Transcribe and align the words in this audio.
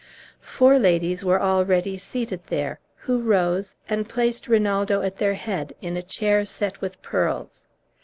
Four 0.41 0.79
ladies 0.79 1.23
were 1.23 1.39
already 1.39 1.95
seated 1.95 2.41
there, 2.47 2.79
who 2.95 3.21
rose, 3.21 3.75
and 3.87 4.09
placed 4.09 4.47
Rinaldo 4.47 5.03
at 5.03 5.17
their 5.17 5.35
head, 5.35 5.73
in 5.79 5.95
a 5.95 6.01
chair 6.01 6.43
set 6.43 6.81
with 6.81 6.99
pearls. 7.03 7.67